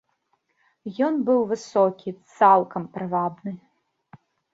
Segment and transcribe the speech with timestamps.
[1.07, 3.53] Ён быў высокі, цалкам прывабны.